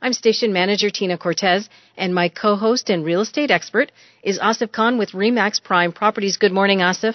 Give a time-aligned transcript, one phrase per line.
[0.00, 3.90] I'm station manager Tina Cortez and my co-host and real estate expert
[4.22, 6.36] is Asif Khan with Remax Prime Properties.
[6.36, 7.14] Good morning, Asif.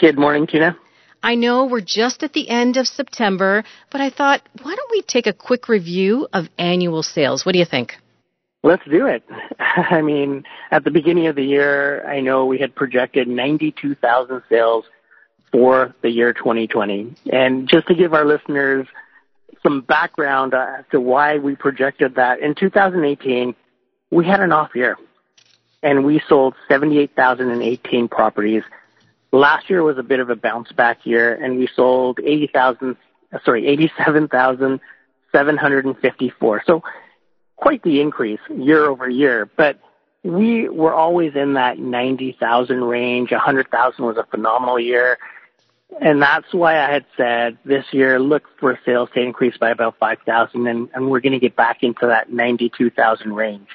[0.00, 0.76] Good morning, Tina.
[1.22, 3.62] I know we're just at the end of September,
[3.92, 7.46] but I thought, why don't we take a quick review of annual sales?
[7.46, 7.94] What do you think?
[8.64, 9.22] Let's do it.
[9.60, 14.84] I mean, at the beginning of the year, I know we had projected 92,000 sales
[15.52, 17.14] for the year 2020.
[17.32, 18.88] And just to give our listeners
[19.66, 23.52] some background uh, as to why we projected that, in 2018,
[24.10, 24.96] we had an off year
[25.82, 28.62] and we sold 78,018 properties.
[29.32, 32.96] Last year was a bit of a bounce back year and we sold 80,000,
[33.32, 36.62] uh, sorry, 87,754.
[36.64, 36.84] So
[37.56, 39.80] quite the increase year over year, but
[40.22, 43.32] we were always in that 90,000 range.
[43.32, 45.18] 100,000 was a phenomenal year.
[46.00, 49.98] And that's why I had said this year, look for sales to increase by about
[49.98, 53.68] 5,000 and, and we're going to get back into that 92,000 range.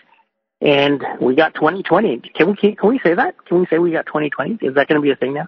[0.60, 2.22] And we got 2020.
[2.36, 3.36] Can we, can we say that?
[3.46, 4.60] Can we say we got 2020?
[4.62, 5.48] Is that going to be a thing now?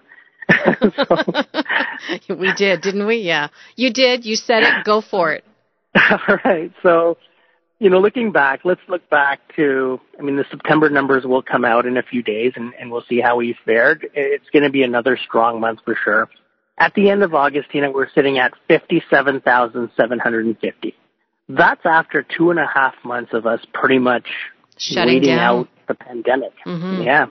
[2.28, 3.18] so, we did, didn't we?
[3.18, 3.48] Yeah.
[3.76, 4.24] You did.
[4.24, 4.84] You said it.
[4.84, 5.44] Go for it.
[5.94, 6.72] All right.
[6.82, 7.18] So,
[7.78, 11.64] you know, looking back, let's look back to, I mean, the September numbers will come
[11.64, 14.08] out in a few days and, and we'll see how we fared.
[14.14, 16.28] It's going to be another strong month for sure.
[16.78, 20.94] At the end of August, Tina, we're sitting at 57,750.
[21.48, 24.26] That's after two and a half months of us pretty much
[24.78, 25.58] Shutting waiting down.
[25.60, 26.52] out the pandemic.
[26.66, 27.02] Mm-hmm.
[27.02, 27.26] Yeah.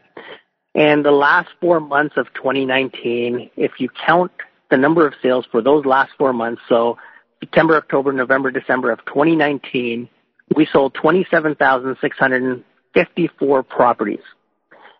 [0.75, 4.31] And the last four months of 2019, if you count
[4.71, 6.97] the number of sales for those last four months, so
[7.41, 10.07] September, October, November, December of 2019,
[10.55, 14.19] we sold 27,654 properties.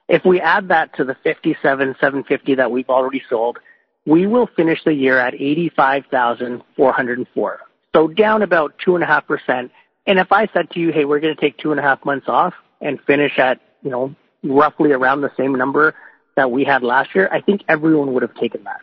[0.09, 3.58] If we add that to the 57,750 that we've already sold,
[4.06, 7.59] we will finish the year at 85,404.
[7.96, 9.72] So down about two and a half percent.
[10.06, 12.03] And if I said to you, hey, we're going to take two and a half
[12.03, 15.96] months off and finish at, you know, roughly around the same number
[16.36, 18.81] that we had last year, I think everyone would have taken that.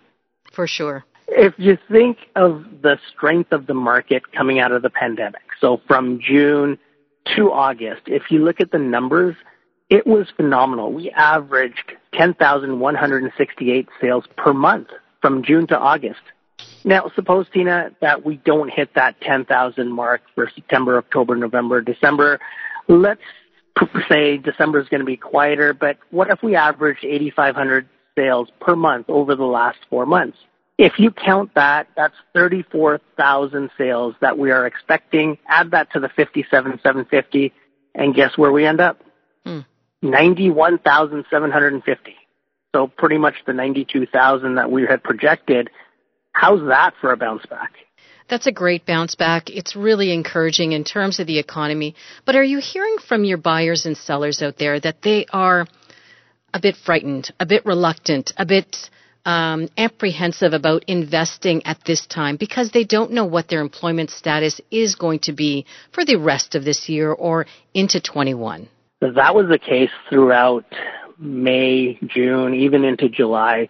[0.53, 1.04] For sure.
[1.28, 5.81] If you think of the strength of the market coming out of the pandemic, so
[5.87, 6.78] from June
[7.37, 9.37] to August, if you look at the numbers,
[9.91, 10.92] it was phenomenal.
[10.92, 14.88] We averaged 10,168 sales per month
[15.20, 16.20] from June to August.
[16.84, 22.41] Now, suppose, Tina, that we don't hit that 10,000 mark for September, October, November, December.
[22.88, 23.20] Let's
[24.08, 28.76] say December is going to be quieter, but what if we averaged 8,500 sales per
[28.76, 30.38] month over the last four months?
[30.78, 35.37] If you count that, that's 34,000 sales that we are expecting.
[35.47, 37.52] Add that to the 57,750,
[37.94, 39.02] and guess where we end up?
[39.44, 39.60] Hmm.
[40.00, 42.16] 91,750.
[42.75, 45.70] So pretty much the 92,000 that we had projected.
[46.32, 47.72] How's that for a bounce back?
[48.28, 49.50] That's a great bounce back.
[49.50, 51.97] It's really encouraging in terms of the economy.
[52.25, 55.66] But are you hearing from your buyers and sellers out there that they are
[56.54, 58.76] a bit frightened, a bit reluctant, a bit
[59.25, 64.60] um, apprehensive about investing at this time because they don't know what their employment status
[64.70, 68.69] is going to be for the rest of this year or into 21?
[69.00, 70.64] That was the case throughout
[71.20, 73.69] May, June, even into July.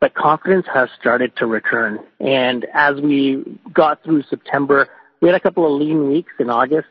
[0.00, 2.00] But confidence has started to return.
[2.18, 4.88] And as we got through September,
[5.20, 6.88] we had a couple of lean weeks in August.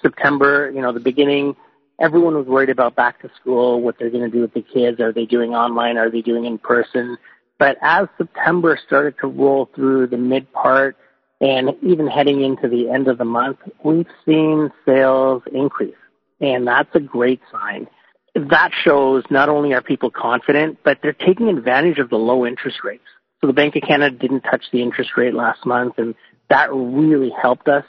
[0.00, 1.56] September, you know, the beginning,
[2.00, 5.00] everyone was worried about back to school, what they're going to do with the kids.
[5.00, 5.98] Are they doing online?
[5.98, 7.16] Are they doing in person?
[7.58, 10.96] But as September started to roll through the mid part
[11.40, 15.94] and even heading into the end of the month, we've seen sales increase.
[16.40, 17.88] And that's a great sign
[18.34, 22.78] that shows not only are people confident, but they're taking advantage of the low interest
[22.82, 23.04] rates.
[23.40, 26.14] So the Bank of Canada didn't touch the interest rate last month, and
[26.50, 27.84] that really helped us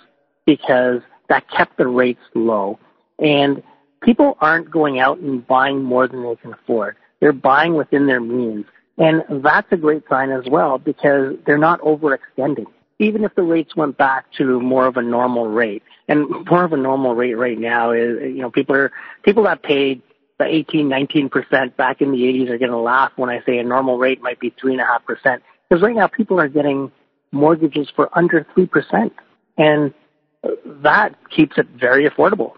[0.46, 2.80] because that kept the rates low.
[3.20, 3.64] And
[4.04, 6.98] people aren't going out and buying more than they can afford.
[7.20, 8.66] They're buying within their means.
[8.98, 12.66] And that's a great sign as well because they're not overextending.
[13.00, 16.72] Even if the rates went back to more of a normal rate, and more of
[16.72, 18.92] a normal rate right now is, you know, people are,
[19.24, 20.02] people that paid
[20.38, 23.64] the 18, 19% back in the 80s are going to laugh when I say a
[23.64, 25.40] normal rate might be 3.5%.
[25.70, 26.92] Because right now people are getting
[27.32, 29.12] mortgages for under 3%.
[29.58, 29.94] And
[30.84, 32.54] that keeps it very affordable.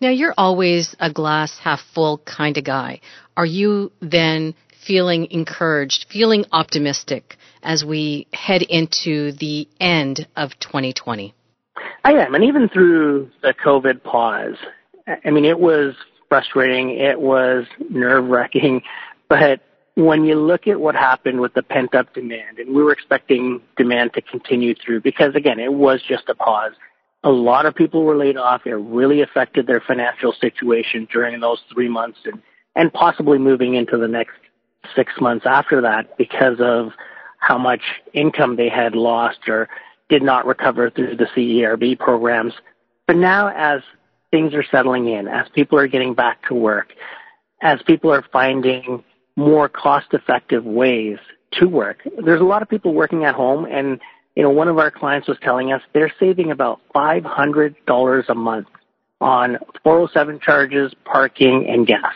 [0.00, 3.00] Now, you're always a glass half full kind of guy.
[3.36, 11.34] Are you then feeling encouraged, feeling optimistic as we head into the end of 2020?
[12.04, 12.34] I am.
[12.34, 14.56] And even through the COVID pause,
[15.24, 15.94] I mean, it was
[16.32, 16.96] frustrating.
[16.98, 18.82] It was nerve wracking.
[19.28, 19.60] But
[19.94, 23.62] when you look at what happened with the pent up demand, and we were expecting
[23.78, 26.72] demand to continue through because again, it was just a pause.
[27.24, 28.66] A lot of people were laid off.
[28.66, 32.42] It really affected their financial situation during those three months and,
[32.76, 34.36] and possibly moving into the next
[34.94, 36.90] six months after that because of
[37.38, 37.82] how much
[38.12, 39.66] income they had lost or
[40.10, 42.52] did not recover through the CERB programs.
[43.06, 43.80] But now as
[44.32, 46.88] things are settling in, as people are getting back to work,
[47.62, 49.04] as people are finding
[49.36, 51.18] more cost effective ways
[51.52, 51.98] to work.
[52.24, 54.00] There's a lot of people working at home and
[54.34, 58.68] you know, one of our clients was telling us they're saving about $500 a month
[59.20, 62.14] on 407 charges, parking, and gas.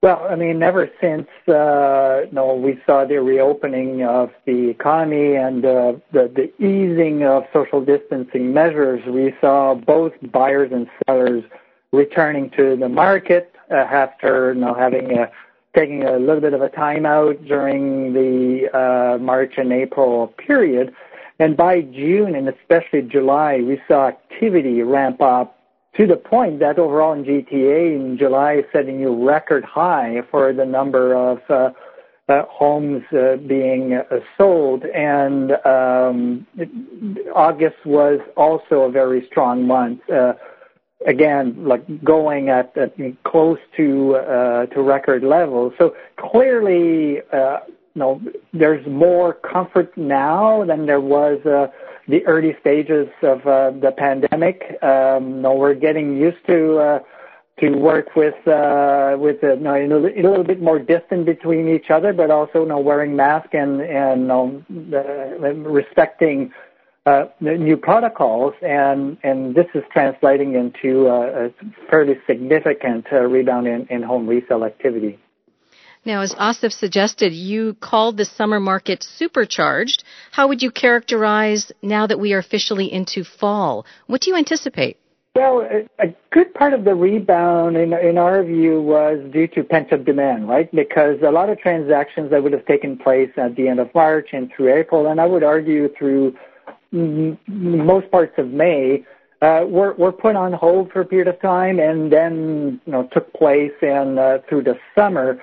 [0.02, 5.34] Well, I mean, ever since uh, you know we saw the reopening of the economy
[5.34, 11.44] and uh, the the easing of social distancing measures, we saw both buyers and sellers
[11.92, 15.30] returning to the market uh, after you know having a
[15.74, 20.94] taking a little bit of a timeout during the uh, March and April period.
[21.38, 25.59] And by June and especially July, we saw activity ramp up
[25.96, 30.64] to the point that overall in GTA in July setting a record high for the
[30.64, 31.70] number of uh,
[32.28, 36.46] uh, homes uh, being uh, sold, and um,
[37.34, 40.00] August was also a very strong month.
[40.08, 40.34] Uh,
[41.06, 42.94] again, like going at, at
[43.24, 45.72] close to uh, to record levels.
[45.76, 47.60] So clearly, uh,
[47.94, 48.20] you know,
[48.52, 51.40] there's more comfort now than there was
[52.08, 54.62] the early stages of uh, the pandemic.
[54.82, 56.98] Um, you know, we're getting used to uh,
[57.60, 61.90] to work with uh, with uh, you know, a little bit more distant between each
[61.90, 66.52] other, but also you know, wearing masks and and you know, uh, respecting
[67.06, 71.50] uh, new protocols, and and this is translating into a, a
[71.90, 75.18] fairly significant uh, rebound in, in home resale activity.
[76.04, 80.02] Now, as Asif suggested, you called the summer market supercharged.
[80.32, 83.84] How would you characterize now that we are officially into fall?
[84.06, 84.96] What do you anticipate?
[85.36, 85.60] Well,
[86.00, 90.48] a good part of the rebound, in, in our view, was due to pent-up demand,
[90.48, 90.68] right?
[90.74, 94.30] Because a lot of transactions that would have taken place at the end of March
[94.32, 96.34] and through April, and I would argue through
[96.90, 99.04] most parts of May,
[99.40, 103.08] uh, were, were put on hold for a period of time and then you know,
[103.12, 105.40] took place in, uh, through the summer.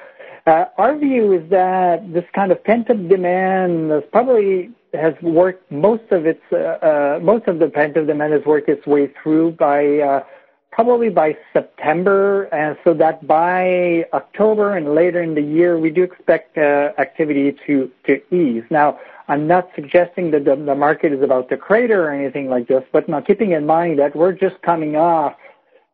[0.47, 6.09] Uh, our view is that this kind of pent-up demand has probably has worked most
[6.11, 10.23] of its uh, uh, most of the pent-up demand has worked its way through by
[10.71, 16.03] probably by September, and so that by October and later in the year we do
[16.03, 18.63] expect uh, activity to to ease.
[18.69, 22.69] Now, I'm not suggesting that the, the market is about to crater or anything like
[22.69, 25.35] this, but now keeping in mind that we're just coming off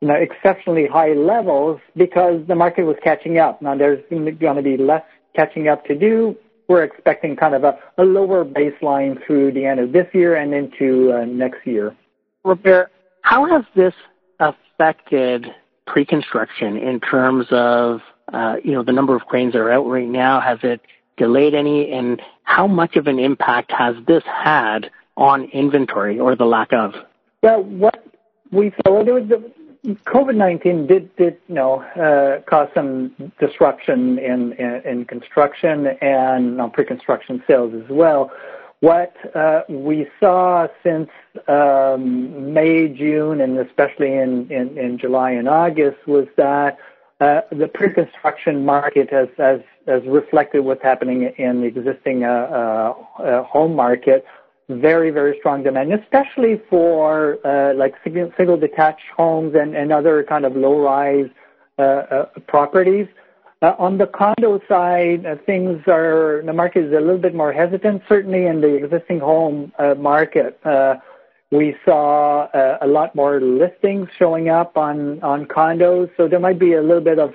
[0.03, 3.62] you know, exceptionally high levels because the market was catching up.
[3.62, 5.01] Now there's going to be less
[5.33, 6.36] catching up to do.
[6.67, 10.53] We're expecting kind of a, a lower baseline through the end of this year and
[10.53, 11.95] into uh, next year.
[12.43, 12.91] Robert,
[13.22, 13.93] how has this
[14.41, 15.48] affected
[15.88, 18.01] pre-construction in terms of,
[18.33, 20.41] uh, you know, the number of cranes that are out right now?
[20.41, 20.81] Has it
[21.15, 21.93] delayed any?
[21.93, 26.91] And how much of an impact has this had on inventory or the lack of?
[27.41, 28.03] Well, what
[28.51, 34.53] we saw, there was the, COVID-19 did, did, you know, uh, cause some disruption in,
[34.53, 38.31] in, in construction and on pre-construction sales as well.
[38.79, 41.09] What uh, we saw since
[41.47, 46.77] um, May, June, and especially in, in, in July and August was that
[47.19, 53.21] uh, the pre-construction market has, has, has reflected what's happening in the existing uh, uh,
[53.21, 54.25] uh home market
[54.70, 60.24] very, very strong demand, especially for uh, like single, single detached homes and, and other
[60.24, 61.29] kind of low-rise
[61.79, 63.08] uh, uh, properties.
[63.62, 67.51] Uh, on the condo side, uh, things are the market is a little bit more
[67.51, 68.01] hesitant.
[68.08, 70.60] Certainly, in the existing home uh, market,
[71.51, 72.48] we saw
[72.82, 76.10] a lot more listings showing up on on condos.
[76.17, 77.34] So there might be a little bit of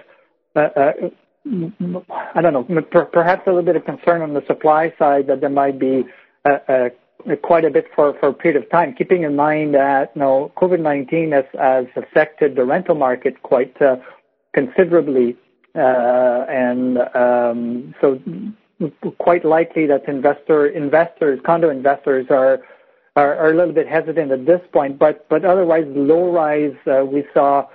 [0.55, 2.83] I don't know,
[3.13, 6.05] perhaps a little bit of concern on the supply side that there might be
[6.45, 6.91] a,
[7.43, 10.53] quite a bit for, for a period of time, keeping in mind that you know,
[10.57, 13.97] COVID-19 has, has affected the rental market quite uh,
[14.55, 15.37] considerably.
[15.75, 18.21] Uh, and um, so
[19.19, 22.61] quite likely that investor investors, condo investors are,
[23.17, 24.99] are, are a little bit hesitant at this point.
[24.99, 27.67] But but otherwise, low rise uh, we saw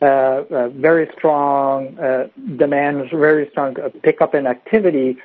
[0.00, 5.16] uh, uh, very strong uh, demand, very strong pickup in activity.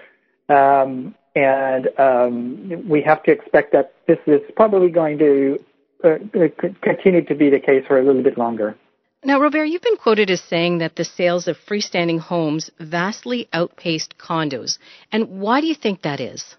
[0.49, 5.59] Um, and um, we have to expect that this is probably going to
[6.03, 6.17] uh,
[6.81, 8.75] continue to be the case for a little bit longer.
[9.23, 14.17] Now, Robert, you've been quoted as saying that the sales of freestanding homes vastly outpaced
[14.17, 14.77] condos.
[15.11, 16.55] And why do you think that is?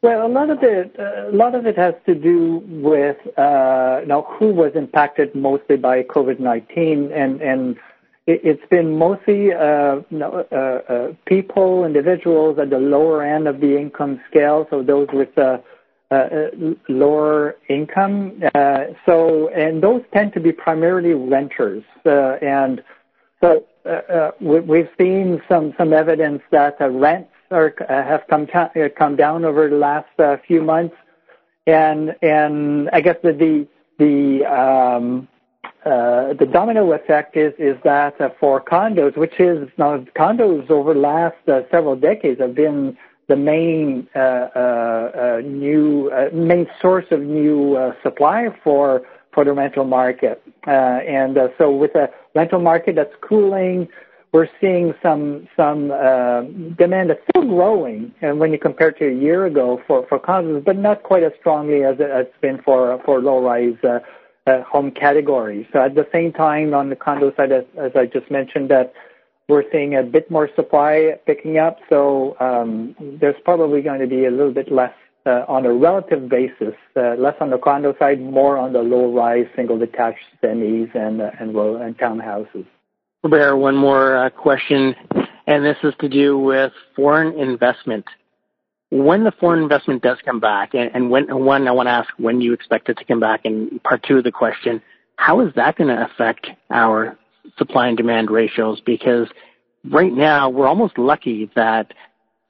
[0.00, 4.00] Well, a lot of it, uh, a lot of it has to do with uh,
[4.06, 7.76] now who was impacted mostly by COVID nineteen, and and
[8.28, 13.76] it, has been mostly uh, uh, uh, people, individuals at the lower end of the
[13.76, 15.58] income scale, so those with uh,
[16.10, 16.26] uh,
[16.88, 18.42] lower income.
[18.54, 22.82] Uh, so, and those tend to be primarily renters, and
[23.40, 23.64] so
[24.40, 28.46] we, have seen some some evidence that rents are have come
[28.98, 30.08] come down over the last
[30.46, 30.96] few months,
[31.66, 33.66] and and I guess the the,
[33.98, 35.28] the um,
[35.88, 40.92] uh, the domino effect is is that uh, for condos, which is now condos over
[40.92, 42.94] the last uh, several decades have been
[43.28, 49.00] the main uh, uh, uh, new main source of new supply for
[49.32, 53.88] for the rental market, and so with a rental market that's cooling,
[54.32, 55.88] we're seeing some some
[56.76, 60.62] demand that's still growing, and when you compare to a year ago for for condos,
[60.62, 64.00] but not quite as strongly as it's been for for low rise uh,
[64.62, 65.66] home categories.
[65.72, 68.92] So at the same time, on the condo side, as, as, I just mentioned, that
[69.48, 71.78] we're seeing a bit more supply picking up.
[71.88, 74.92] So um, there's probably going to be a little bit less
[75.26, 79.46] uh, on a relative basis, uh, less on the condo side, more on the low-rise,
[79.54, 82.66] single-detached semis and uh, and, and townhouses.
[83.22, 84.94] Robert, one more uh, question,
[85.46, 88.04] and this is to do with foreign investment
[88.90, 92.40] when the foreign investment does come back, and, when one, I want to ask when
[92.40, 94.80] you expect it to come back, and part two of the question,
[95.16, 97.18] how is that going to affect our
[97.58, 98.80] supply and demand ratios?
[98.80, 99.28] Because
[99.90, 101.92] right now we're almost lucky that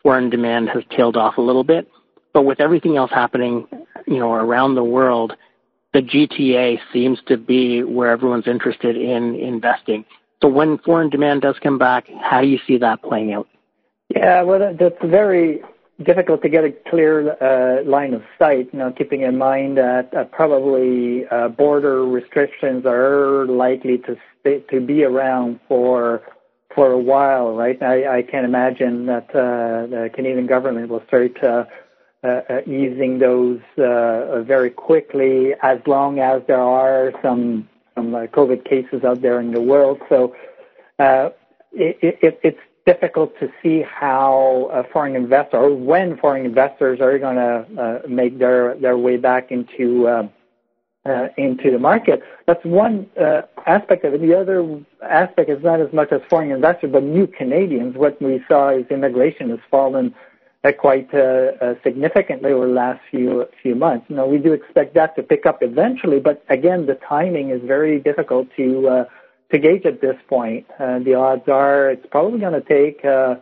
[0.02, 1.88] foreign demand has tailed off a little bit,
[2.32, 3.66] but with everything else happening,
[4.06, 5.34] you know, around the world,
[5.92, 10.04] the GTA seems to be where everyone's interested in investing.
[10.40, 13.48] So when foreign demand does come back, how do you see that playing out?
[14.14, 15.62] Yeah, well, that's very
[16.02, 20.14] difficult to get a clear uh, line of sight, you know, keeping in mind that
[20.14, 26.22] uh, probably uh, border restrictions are likely to stay, to be around for
[26.74, 27.82] for a while, right?
[27.82, 31.64] I, I can't imagine that uh, the Canadian government will start uh,
[32.22, 39.22] uh, easing those very quickly as long as there are some some COVID cases out
[39.22, 40.00] there in the world.
[40.08, 40.36] So
[41.00, 42.60] it, it, it's
[42.92, 48.08] difficult to see how a foreign investor or when foreign investors are going to uh,
[48.08, 50.22] make their their way back into uh,
[51.08, 52.22] uh, into the market.
[52.46, 54.20] That's one uh, aspect of it.
[54.20, 54.58] The other
[55.02, 57.96] aspect is not as much as foreign investors, but new Canadians.
[57.96, 60.14] What we saw is immigration has fallen
[60.64, 61.18] uh, quite uh,
[61.64, 64.06] uh, significantly over the last few few months.
[64.08, 68.00] Now we do expect that to pick up eventually, but again, the timing is very
[68.00, 69.04] difficult to uh,
[69.50, 70.66] to gauge at this point.
[70.78, 73.04] Uh, the odds are it's probably going to take.
[73.04, 73.36] Uh,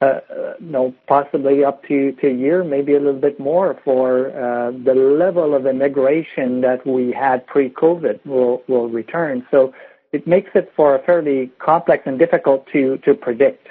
[0.00, 0.20] uh,
[0.60, 4.70] you know, possibly up to, to a year, maybe a little bit more for uh,
[4.70, 9.44] the level of immigration that we had pre-COVID will, will return.
[9.50, 9.72] So
[10.12, 13.66] it makes it for a fairly complex and difficult to, to predict.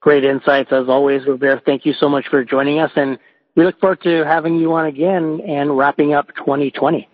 [0.00, 1.62] Great insights as always, Robert.
[1.66, 3.18] Thank you so much for joining us and
[3.54, 7.06] we look forward to having you on again and wrapping up 2020.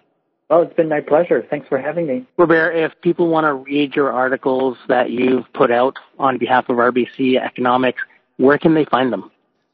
[0.48, 1.44] Oh, it's been my pleasure.
[1.50, 2.24] Thanks for having me.
[2.36, 6.76] Robert, if people want to read your articles that you've put out on behalf of
[6.76, 8.00] RBC Economics,
[8.36, 9.30] where can they find them?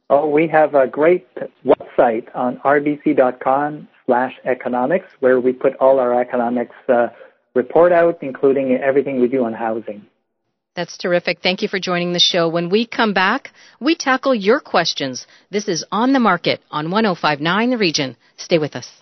[0.09, 1.27] Oh, we have a great
[1.65, 7.09] website on rbc.com slash economics where we put all our economics uh,
[7.55, 10.05] report out, including everything we do on housing.
[10.75, 11.41] That's terrific.
[11.43, 12.49] Thank you for joining the show.
[12.49, 15.27] When we come back, we tackle your questions.
[15.51, 18.17] This is On the Market on 1059 The Region.
[18.39, 19.02] Stay with us.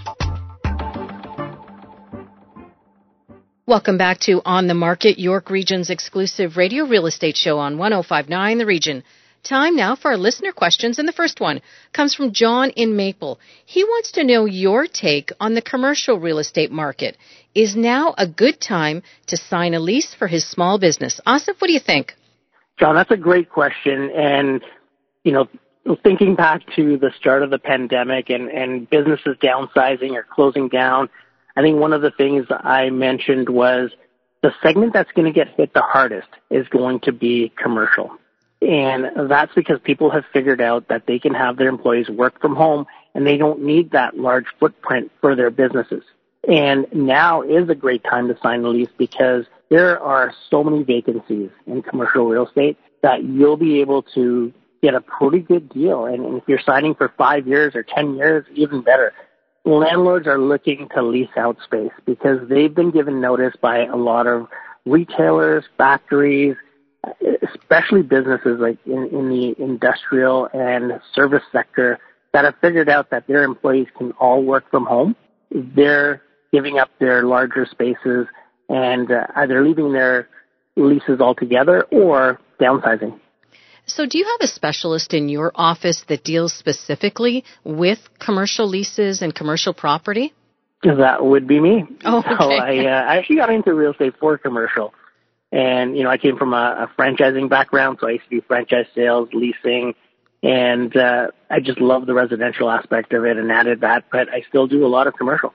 [3.66, 8.58] Welcome back to On the Market, York Region's exclusive radio real estate show on 1059
[8.58, 9.04] The Region.
[9.44, 11.60] Time now for our listener questions, and the first one
[11.92, 13.42] comes from John in Maple.
[13.66, 17.18] He wants to know your take on the commercial real estate market.
[17.54, 21.20] Is now a good time to sign a lease for his small business?
[21.28, 22.14] Asif, what do you think?
[22.80, 24.12] John, that's a great question.
[24.16, 24.62] And,
[25.26, 25.50] you know,
[26.04, 31.10] thinking back to the start of the pandemic and, and businesses downsizing or closing down,
[31.58, 33.92] I think one of the things I mentioned was
[34.42, 38.12] the segment that's going to get hit the hardest is going to be commercial.
[38.64, 42.56] And that's because people have figured out that they can have their employees work from
[42.56, 46.04] home and they don't need that large footprint for their businesses.
[46.48, 50.84] And now is a great time to sign a lease because there are so many
[50.84, 56.06] vacancies in commercial real estate that you'll be able to get a pretty good deal.
[56.06, 59.14] And if you're signing for five years or 10 years, even better.
[59.66, 64.28] Landlords are looking to lease out space because they've been given notice by a lot
[64.28, 64.48] of
[64.86, 66.56] retailers, factories,
[67.54, 72.00] especially businesses like in, in the industrial and service sector
[72.34, 75.16] that have figured out that their employees can all work from home.
[75.52, 78.28] They're giving up their larger spaces
[78.70, 80.30] and uh, either leaving their
[80.76, 83.20] leases altogether or downsizing.
[83.86, 89.22] So, do you have a specialist in your office that deals specifically with commercial leases
[89.22, 90.34] and commercial property?
[90.84, 91.84] That would be me.
[92.06, 92.30] Oh, okay.
[92.40, 94.94] So I, uh, I actually got into real estate for commercial.
[95.54, 98.42] And, you know, I came from a, a franchising background, so I used to do
[98.48, 99.94] franchise sales, leasing,
[100.42, 104.42] and uh, I just love the residential aspect of it and added that, but I
[104.50, 105.54] still do a lot of commercial.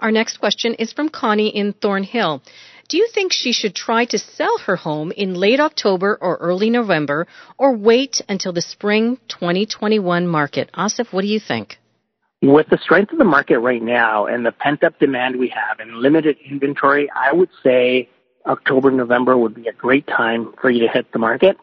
[0.00, 2.42] Our next question is from Connie in Thornhill.
[2.88, 6.70] Do you think she should try to sell her home in late October or early
[6.70, 7.26] November
[7.58, 10.70] or wait until the spring 2021 market?
[10.72, 11.76] Asif, what do you think?
[12.40, 15.78] With the strength of the market right now and the pent up demand we have
[15.78, 18.08] and limited inventory, I would say
[18.46, 21.56] October, November would be a great time for you to hit the market.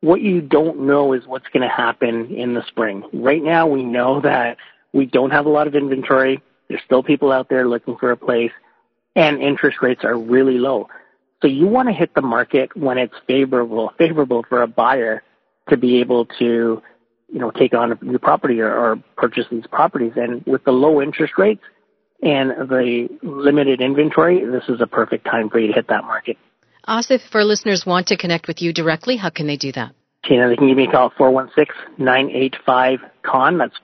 [0.00, 3.04] What you don't know is what's going to happen in the spring.
[3.12, 4.56] Right now, we know that
[4.92, 6.42] we don't have a lot of inventory.
[6.68, 8.52] There's still people out there looking for a place
[9.14, 10.88] and interest rates are really low.
[11.40, 15.22] So you want to hit the market when it's favorable, favorable for a buyer
[15.68, 16.82] to be able to,
[17.32, 20.12] you know, take on a new property or, or purchase these properties.
[20.16, 21.62] And with the low interest rates,
[22.22, 26.36] and the limited inventory, this is a perfect time for you to hit that market.
[26.88, 29.92] Asif, if our listeners want to connect with you directly, how can they do that?
[30.24, 31.16] Tina, they can give me a call at
[31.98, 33.58] 416-985-KHAN.
[33.58, 33.74] That's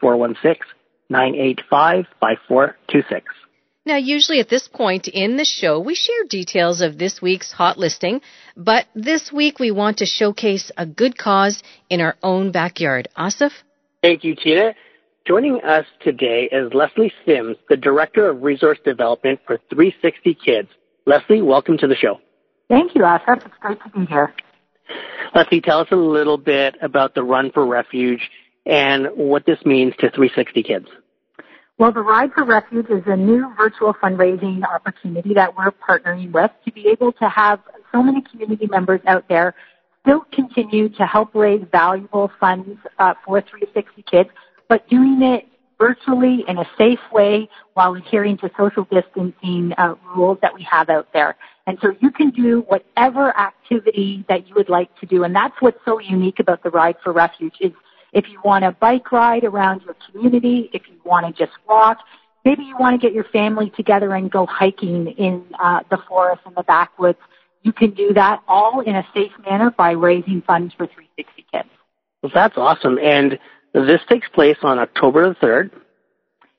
[1.10, 3.22] 416-985-5426.
[3.84, 7.78] Now, usually at this point in the show, we share details of this week's hot
[7.78, 8.20] listing,
[8.56, 13.08] but this week we want to showcase a good cause in our own backyard.
[13.16, 13.52] Asif?
[14.02, 14.74] Thank you, Tina.
[15.28, 20.68] Joining us today is Leslie Sims, the Director of Resource Development for 360 Kids.
[21.04, 22.18] Leslie, welcome to the show.
[22.70, 23.44] Thank you, Asif.
[23.44, 24.32] It's great to be here.
[25.34, 28.22] Leslie, tell us a little bit about the Run for Refuge
[28.64, 30.86] and what this means to 360 Kids.
[31.76, 36.52] Well, the Ride for Refuge is a new virtual fundraising opportunity that we're partnering with
[36.64, 37.60] to be able to have
[37.92, 39.54] so many community members out there
[40.00, 44.30] still continue to help raise valuable funds uh, for 360 Kids,
[44.68, 45.46] but doing it
[45.78, 50.88] virtually in a safe way while adhering to social distancing uh, rules that we have
[50.88, 51.36] out there.
[51.66, 55.24] And so you can do whatever activity that you would like to do.
[55.24, 57.72] And that's what's so unique about the Ride for Refuge is
[58.12, 61.98] if you want to bike ride around your community, if you want to just walk,
[62.44, 66.40] maybe you want to get your family together and go hiking in uh, the forest
[66.46, 67.18] and the backwoods.
[67.62, 71.68] You can do that all in a safe manner by raising funds for 360 Kids.
[72.22, 72.98] Well, that's awesome.
[72.98, 73.38] And
[73.72, 75.70] this takes place on October the 3rd.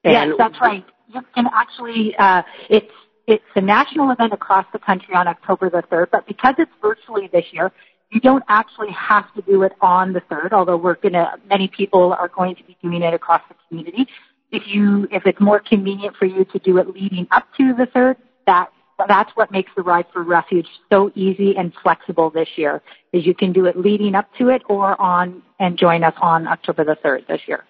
[0.04, 0.86] yes, that's right.
[1.08, 2.92] You can actually, uh, it's,
[3.28, 7.30] it's a national event across the country on October the 3rd, but because it's virtually
[7.32, 7.72] this year,
[8.12, 12.14] you don't actually have to do it on the 3rd, although we're gonna, many people
[12.14, 14.08] are going to be doing it across the community.
[14.52, 17.86] If you, if it's more convenient for you to do it leading up to the
[17.86, 18.16] 3rd,
[18.48, 18.72] that
[19.08, 22.82] that's what makes the ride for refuge so easy and flexible this year
[23.14, 26.48] is you can do it leading up to it or on and join us on
[26.48, 27.64] October the 3rd this year.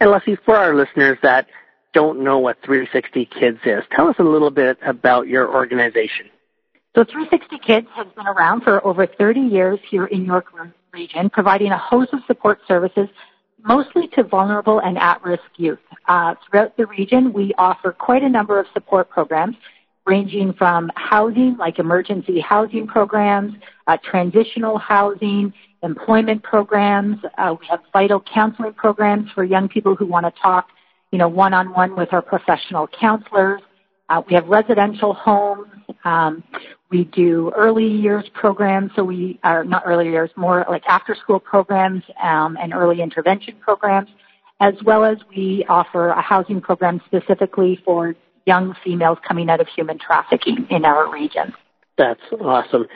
[0.00, 1.46] And Leslie, for our listeners that
[1.92, 6.26] don't know what 360 Kids is, tell us a little bit about your organization.
[6.96, 10.46] So 360 Kids has been around for over 30 years here in York
[10.92, 13.08] region, providing a host of support services
[13.64, 15.78] mostly to vulnerable and at-risk youth.
[16.06, 19.56] Uh, throughout the region, we offer quite a number of support programs
[20.06, 23.54] ranging from housing, like emergency housing programs,
[23.86, 27.18] uh, transitional housing, employment programs.
[27.38, 30.68] Uh, we have vital counseling programs for young people who want to talk,
[31.10, 33.62] you know, one-on-one with our professional counselors.
[34.08, 35.68] Uh, we have residential homes.
[36.04, 36.42] Um,
[36.90, 41.40] we do early years programs, so we are not early years, more like after school
[41.40, 44.10] programs um, and early intervention programs,
[44.60, 48.14] as well as we offer a housing program specifically for
[48.46, 51.54] young females coming out of human trafficking in our region.
[51.96, 52.86] That's awesome.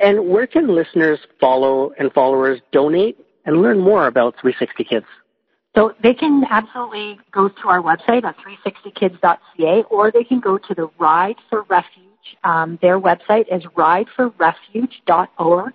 [0.00, 5.06] And where can listeners follow and followers donate and learn more about 360 Kids?
[5.74, 10.74] So they can absolutely go to our website at 360kids.ca or they can go to
[10.74, 12.04] the Ride for Refuge.
[12.42, 15.72] Um, their website is rideforrefuge.org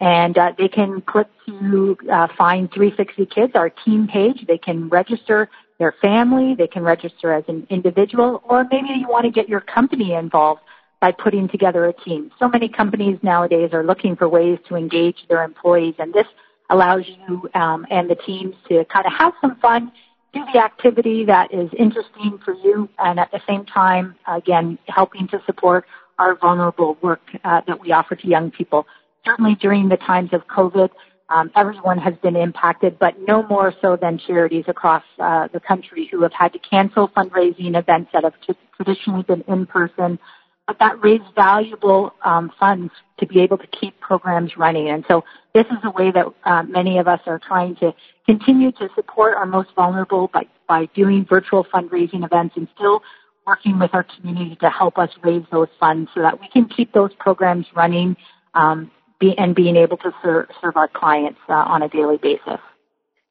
[0.00, 4.44] and uh, they can click to uh, find 360 Kids, our team page.
[4.46, 9.24] They can register their family, they can register as an individual, or maybe you want
[9.24, 10.60] to get your company involved
[11.00, 12.30] by putting together a team.
[12.38, 16.26] So many companies nowadays are looking for ways to engage their employees, and this
[16.70, 19.92] allows you um, and the teams to kind of have some fun,
[20.32, 25.28] do the activity that is interesting for you, and at the same time, again, helping
[25.28, 25.84] to support
[26.18, 28.86] our vulnerable work uh, that we offer to young people.
[29.24, 30.88] Certainly during the times of COVID,
[31.28, 36.08] um, everyone has been impacted, but no more so than charities across uh, the country
[36.10, 40.18] who have had to cancel fundraising events that have t- traditionally been in person,
[40.66, 44.88] but that raised valuable um, funds to be able to keep programs running.
[44.88, 47.92] And so this is a way that uh, many of us are trying to
[48.24, 53.02] continue to support our most vulnerable by, by doing virtual fundraising events and still
[53.46, 56.92] working with our community to help us raise those funds so that we can keep
[56.92, 58.16] those programs running
[58.54, 62.60] um, be, and being able to serve, serve our clients uh, on a daily basis.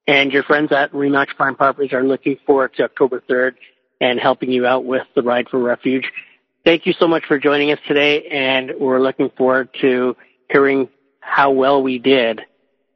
[0.07, 3.55] And your friends at Remax Prime Properties are looking forward to October 3rd
[3.99, 6.05] and helping you out with the Ride for Refuge.
[6.63, 10.15] Thank you so much for joining us today, and we're looking forward to
[10.49, 12.41] hearing how well we did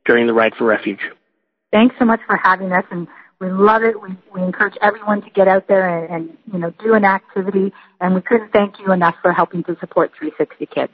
[0.05, 0.99] during the Ride for Refuge.
[1.71, 3.07] Thanks so much for having us, and
[3.39, 4.01] we love it.
[4.01, 7.71] We, we encourage everyone to get out there and, and you know do an activity,
[8.01, 10.93] and we couldn't thank you enough for helping to support 360 Kids.